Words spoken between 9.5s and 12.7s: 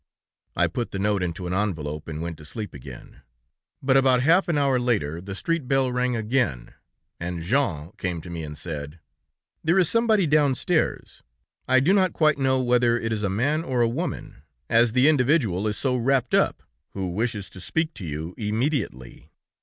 'There is somebody downstairs; I do not quite know